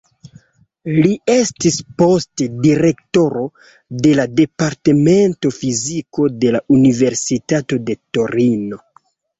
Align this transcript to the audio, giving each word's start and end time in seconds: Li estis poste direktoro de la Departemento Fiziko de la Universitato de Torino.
Li 0.93 1.11
estis 1.33 1.77
poste 2.01 2.47
direktoro 2.65 3.45
de 4.07 4.17
la 4.21 4.27
Departemento 4.41 5.55
Fiziko 5.63 6.31
de 6.43 6.57
la 6.59 6.67
Universitato 6.81 7.85
de 7.91 8.03
Torino. 8.19 8.87